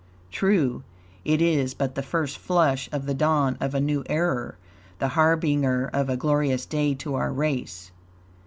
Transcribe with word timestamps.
True, 0.31 0.81
it 1.23 1.43
is 1.43 1.75
but 1.75 1.93
the 1.93 2.01
first 2.01 2.39
flush 2.39 2.89
of 2.91 3.05
the 3.05 3.13
dawn 3.13 3.55
of 3.61 3.75
a 3.75 3.79
new 3.79 4.03
era, 4.09 4.55
the 4.97 5.09
harbinger 5.09 5.91
of 5.93 6.09
a 6.09 6.17
glorious 6.17 6.65
day 6.65 6.95
to 6.95 7.13
our 7.13 7.31
race. 7.31 7.91